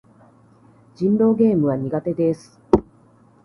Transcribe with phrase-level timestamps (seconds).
[0.95, 2.59] 人狼ゲームは苦手です。